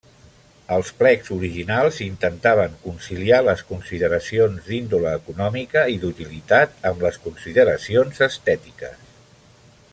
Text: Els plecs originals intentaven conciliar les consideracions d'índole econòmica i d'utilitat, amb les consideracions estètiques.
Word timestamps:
Els 0.75 0.87
plecs 1.01 1.27
originals 1.35 1.99
intentaven 2.05 2.73
conciliar 2.85 3.39
les 3.49 3.61
consideracions 3.73 4.71
d'índole 4.71 5.13
econòmica 5.21 5.87
i 5.97 6.01
d'utilitat, 6.05 6.75
amb 6.93 7.09
les 7.09 7.23
consideracions 7.27 8.27
estètiques. 8.31 9.09